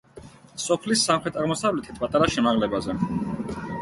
[0.63, 2.97] სოფლის სამხრეთ-აღმოსავლეთით, პატარა შემაღლებაზე.